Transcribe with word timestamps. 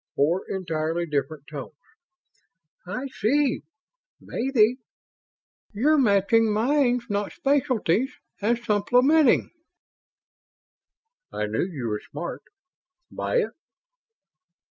Four 0.15 0.45
entirely 0.49 1.05
different 1.05 1.45
tones. 1.45 1.75
"I 2.87 3.05
see... 3.09 3.61
maybe. 4.19 4.77
You're 5.73 5.99
matching 5.99 6.51
minds, 6.51 7.05
not 7.07 7.33
specialties; 7.33 8.11
and 8.41 8.57
supplementing?" 8.57 9.51
"I 11.31 11.45
knew 11.45 11.61
you 11.61 11.85
were 11.87 12.01
smart. 12.09 12.41
Buy 13.11 13.41
it?" 13.41 13.51